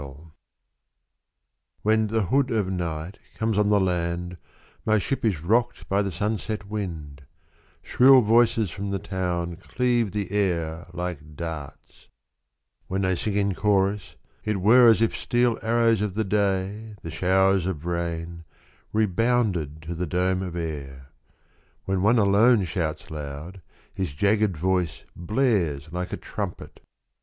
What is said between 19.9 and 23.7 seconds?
the dome of air. When one alone shouts loud,